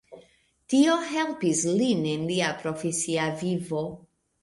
[0.73, 3.89] Tio helpis lin en lia profesia vivo.